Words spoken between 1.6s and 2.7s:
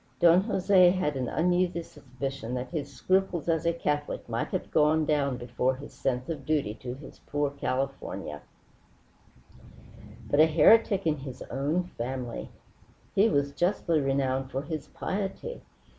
suspicion